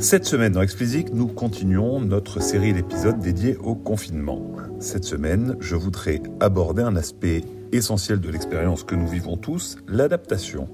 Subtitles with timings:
[0.00, 4.40] Cette semaine dans Explicit, nous continuons notre série d'épisodes dédiés au confinement.
[4.78, 10.68] Cette semaine, je voudrais aborder un aspect essentiel de l'expérience que nous vivons tous, l'adaptation.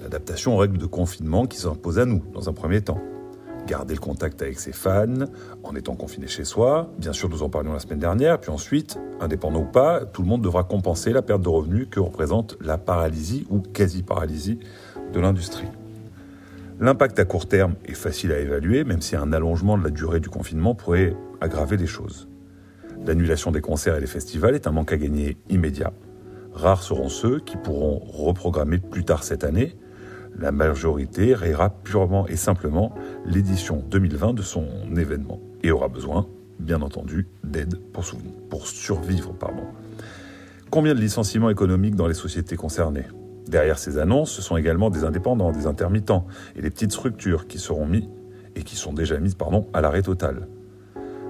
[0.00, 2.98] L'adaptation aux règles de confinement qui s'imposent à nous, dans un premier temps.
[3.66, 5.26] Garder le contact avec ses fans,
[5.62, 6.90] en étant confiné chez soi.
[6.98, 8.40] Bien sûr, nous en parlions la semaine dernière.
[8.40, 12.00] Puis ensuite, indépendant ou pas, tout le monde devra compenser la perte de revenus que
[12.00, 14.60] représente la paralysie ou quasi-paralysie
[15.12, 15.68] de l'industrie.
[16.78, 20.20] L'impact à court terme est facile à évaluer, même si un allongement de la durée
[20.20, 22.28] du confinement pourrait aggraver les choses.
[23.06, 25.94] L'annulation des concerts et des festivals est un manque à gagner immédiat.
[26.52, 29.74] Rares seront ceux qui pourront reprogrammer plus tard cette année.
[30.38, 36.26] La majorité rayera purement et simplement l'édition 2020 de son événement et aura besoin,
[36.58, 38.04] bien entendu, d'aide pour,
[38.50, 39.32] pour, survivre.
[39.32, 39.64] Pardon.
[40.70, 43.06] Combien de licenciements économiques dans les sociétés concernées?
[43.48, 47.58] Derrière ces annonces, ce sont également des indépendants, des intermittents et des petites structures qui
[47.58, 48.08] seront mis
[48.56, 50.48] et qui sont déjà mises pardon, à l'arrêt total.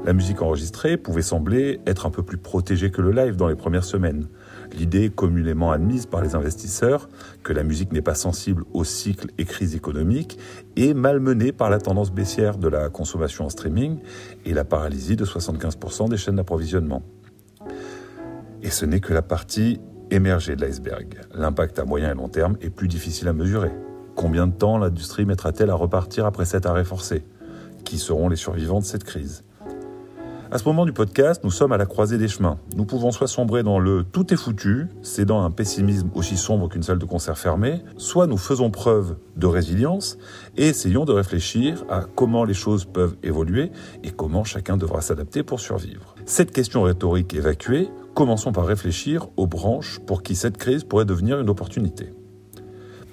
[0.05, 3.57] La musique enregistrée pouvait sembler être un peu plus protégée que le live dans les
[3.57, 4.29] premières semaines.
[4.73, 7.09] L'idée communément admise par les investisseurs
[7.43, 10.39] que la musique n'est pas sensible aux cycles et crises économiques
[10.77, 13.99] est malmenée par la tendance baissière de la consommation en streaming
[14.45, 17.03] et la paralysie de 75% des chaînes d'approvisionnement.
[18.63, 21.21] Et ce n'est que la partie émerger de l'iceberg.
[21.35, 23.73] L'impact à moyen et long terme est plus difficile à mesurer.
[24.15, 27.25] Combien de temps l'industrie mettra-t-elle à repartir après cet arrêt forcé
[27.85, 29.45] Qui seront les survivants de cette crise?
[30.49, 32.59] À ce moment du podcast, nous sommes à la croisée des chemins.
[32.77, 36.85] Nous pouvons soit sombrer dans le tout est foutu, cédant un pessimisme aussi sombre qu'une
[36.85, 40.19] salle de concert fermée, soit nous faisons preuve de résilience
[40.57, 43.73] et essayons de réfléchir à comment les choses peuvent évoluer
[44.05, 46.15] et comment chacun devra s'adapter pour survivre.
[46.27, 51.39] Cette question rhétorique évacuée, commençons par réfléchir aux branches pour qui cette crise pourrait devenir
[51.39, 52.15] une opportunité.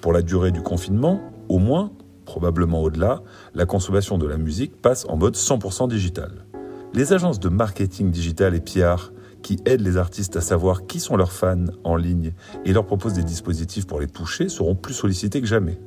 [0.00, 1.92] Pour la durée du confinement, au moins,
[2.24, 3.22] probablement au-delà,
[3.54, 6.46] la consommation de la musique passe en mode 100% digital.
[6.94, 11.18] Les agences de marketing digital et PR qui aident les artistes à savoir qui sont
[11.18, 12.32] leurs fans en ligne
[12.64, 15.78] et leur proposent des dispositifs pour les toucher seront plus sollicités que jamais.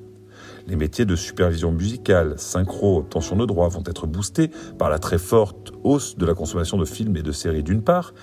[0.67, 5.17] Les métiers de supervision musicale, synchro, obtention de droits vont être boostés par la très
[5.17, 8.13] forte hausse de la consommation de films et de séries d'une part,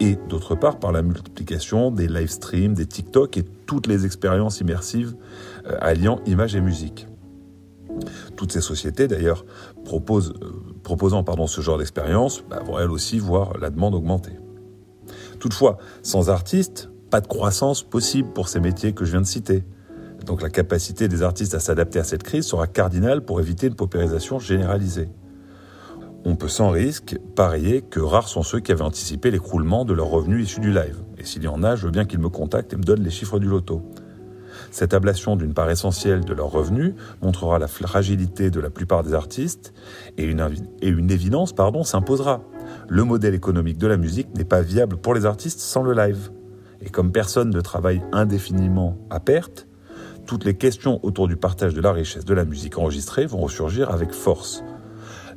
[0.00, 4.60] et d'autre part par la multiplication des live streams, des TikTok et toutes les expériences
[4.60, 5.14] immersives
[5.66, 7.06] euh, alliant images et musique.
[8.36, 9.44] Toutes ces sociétés, d'ailleurs,
[9.92, 10.00] euh,
[10.82, 14.32] proposant ce genre d'expérience, bah, vont elles aussi voir la demande augmenter.
[15.38, 19.64] Toutefois, sans artistes, pas de croissance possible pour ces métiers que je viens de citer.
[20.26, 23.74] Donc la capacité des artistes à s'adapter à cette crise sera cardinale pour éviter une
[23.74, 25.08] paupérisation généralisée.
[26.24, 30.06] On peut sans risque parier que rares sont ceux qui avaient anticipé l'écroulement de leurs
[30.06, 31.02] revenus issus du live.
[31.18, 33.10] Et s'il y en a, je veux bien qu'ils me contactent et me donnent les
[33.10, 33.82] chiffres du loto.
[34.70, 39.14] Cette ablation d'une part essentielle de leurs revenus montrera la fragilité de la plupart des
[39.14, 39.72] artistes
[40.16, 40.46] et une,
[40.80, 42.42] et une évidence s'imposera.
[42.88, 46.30] Le modèle économique de la musique n'est pas viable pour les artistes sans le live.
[46.80, 49.66] Et comme personne ne travaille indéfiniment à perte,
[50.32, 53.90] toutes les questions autour du partage de la richesse de la musique enregistrée vont ressurgir
[53.90, 54.64] avec force.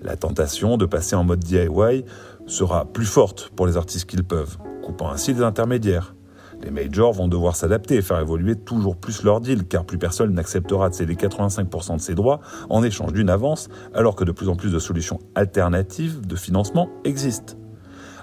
[0.02, 2.06] La tentation de passer en mode DIY
[2.48, 6.16] sera plus forte pour les artistes qu'ils peuvent, coupant ainsi des intermédiaires.
[6.64, 10.34] Les majors vont devoir s'adapter et faire évoluer toujours plus leur deal, car plus personne
[10.34, 12.40] n'acceptera de céder 85% de ses droits
[12.70, 16.88] en échange d'une avance, alors que de plus en plus de solutions alternatives de financement
[17.04, 17.56] existent.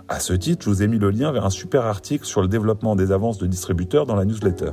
[0.09, 2.49] À ce titre, je vous ai mis le lien vers un super article sur le
[2.49, 4.71] développement des avances de distributeurs dans la newsletter.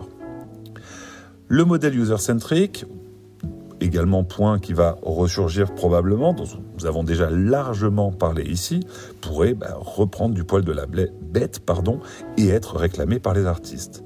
[1.51, 2.85] Le modèle user-centric,
[3.81, 6.45] également point qui va ressurgir probablement, dont
[6.77, 8.81] nous avons déjà largement parlé ici,
[9.19, 12.01] pourrait bah, reprendre du poil de la bête pardon,
[12.37, 14.03] et être réclamé par les artistes.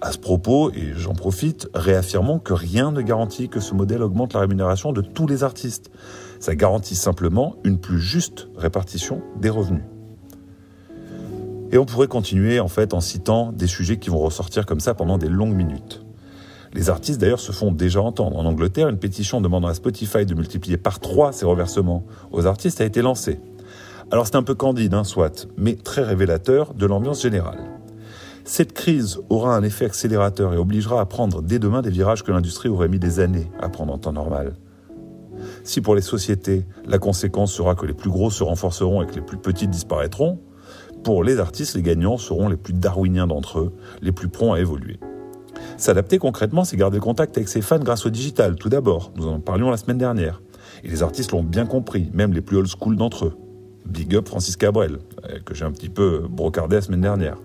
[0.00, 4.34] À ce propos, et j'en profite, réaffirmons que rien ne garantit que ce modèle augmente
[4.34, 5.92] la rémunération de tous les artistes.
[6.40, 9.84] Ça garantit simplement une plus juste répartition des revenus.
[11.70, 14.94] Et on pourrait continuer en fait en citant des sujets qui vont ressortir comme ça
[14.94, 16.02] pendant des longues minutes.
[16.74, 18.36] Les artistes d'ailleurs se font déjà entendre.
[18.38, 22.80] En Angleterre, une pétition demandant à Spotify de multiplier par trois ses reversements aux artistes
[22.80, 23.40] a été lancée.
[24.10, 27.58] Alors c'est un peu candide, hein, soit, mais très révélateur de l'ambiance générale.
[28.44, 32.32] Cette crise aura un effet accélérateur et obligera à prendre dès demain des virages que
[32.32, 34.54] l'industrie aurait mis des années à prendre en temps normal.
[35.64, 39.14] Si pour les sociétés, la conséquence sera que les plus gros se renforceront et que
[39.14, 40.40] les plus petites disparaîtront,
[41.04, 44.60] pour les artistes, les gagnants seront les plus darwiniens d'entre eux, les plus prompts à
[44.60, 44.98] évoluer.
[45.82, 49.10] S'adapter concrètement, c'est garder contact avec ses fans grâce au digital, tout d'abord.
[49.16, 50.40] Nous en parlions la semaine dernière.
[50.84, 53.32] Et les artistes l'ont bien compris, même les plus old school d'entre eux.
[53.84, 57.36] Big up Francis Cabrel, euh, que j'ai un petit peu brocardé la semaine dernière.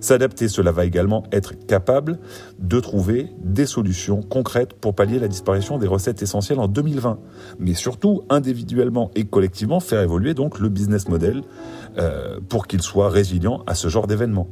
[0.00, 2.18] S'adapter, cela va également être capable
[2.58, 7.20] de trouver des solutions concrètes pour pallier la disparition des recettes essentielles en 2020.
[7.60, 11.44] Mais surtout, individuellement et collectivement, faire évoluer donc le business model
[11.98, 14.48] euh, pour qu'il soit résilient à ce genre d'événement.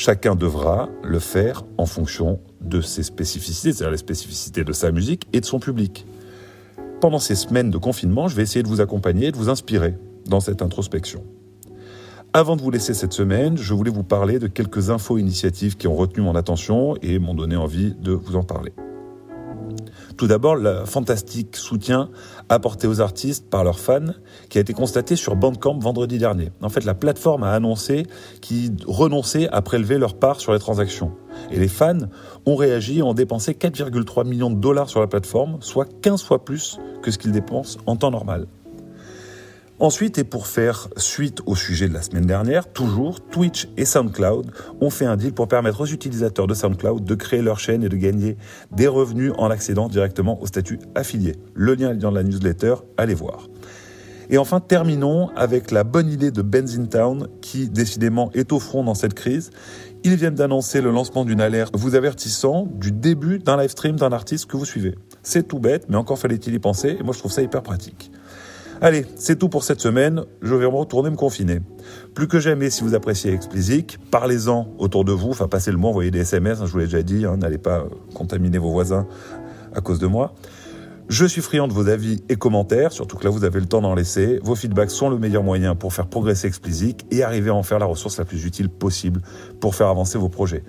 [0.00, 5.26] Chacun devra le faire en fonction de ses spécificités, c'est-à-dire les spécificités de sa musique
[5.32, 6.06] et de son public.
[7.00, 10.38] Pendant ces semaines de confinement, je vais essayer de vous accompagner, de vous inspirer dans
[10.38, 11.24] cette introspection.
[12.32, 15.88] Avant de vous laisser cette semaine, je voulais vous parler de quelques infos initiatives qui
[15.88, 18.72] ont retenu mon attention et m'ont donné envie de vous en parler.
[20.18, 22.10] Tout d'abord, le fantastique soutien
[22.48, 24.14] apporté aux artistes par leurs fans
[24.48, 26.50] qui a été constaté sur Bandcamp vendredi dernier.
[26.60, 28.04] En fait, la plateforme a annoncé
[28.40, 31.12] qu'ils renonçaient à prélever leur part sur les transactions.
[31.52, 32.08] Et les fans
[32.46, 36.44] ont réagi et ont dépensé 4,3 millions de dollars sur la plateforme, soit 15 fois
[36.44, 38.48] plus que ce qu'ils dépensent en temps normal.
[39.80, 44.50] Ensuite, et pour faire suite au sujet de la semaine dernière, toujours, Twitch et SoundCloud
[44.80, 47.88] ont fait un deal pour permettre aux utilisateurs de SoundCloud de créer leur chaîne et
[47.88, 48.36] de gagner
[48.72, 51.36] des revenus en accédant directement au statut affilié.
[51.54, 53.46] Le lien est dans la newsletter, allez voir.
[54.30, 56.42] Et enfin, terminons avec la bonne idée de
[56.86, 59.50] Town qui décidément est au front dans cette crise.
[60.02, 64.10] Ils viennent d'annoncer le lancement d'une alerte vous avertissant du début d'un live stream d'un
[64.10, 64.96] artiste que vous suivez.
[65.22, 68.10] C'est tout bête, mais encore fallait-il y penser, et moi je trouve ça hyper pratique.
[68.80, 70.22] Allez, c'est tout pour cette semaine.
[70.40, 71.60] Je vais me retourner me confiner.
[72.14, 75.30] Plus que jamais, si vous appréciez Explicit, parlez-en autour de vous.
[75.30, 76.60] Enfin, passez le mot, envoyez des SMS.
[76.60, 77.24] Hein, je vous l'ai déjà dit.
[77.24, 79.08] Hein, n'allez pas contaminer vos voisins
[79.74, 80.34] à cause de moi.
[81.08, 83.80] Je suis friand de vos avis et commentaires, surtout que là vous avez le temps
[83.80, 84.38] d'en laisser.
[84.42, 87.78] Vos feedbacks sont le meilleur moyen pour faire progresser Explicit et arriver à en faire
[87.78, 89.22] la ressource la plus utile possible
[89.58, 90.62] pour faire avancer vos projets.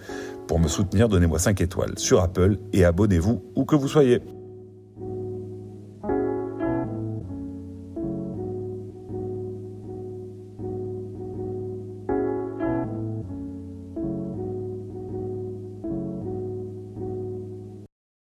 [0.47, 4.21] Pour me soutenir, donnez-moi 5 étoiles sur Apple et abonnez-vous où que vous soyez.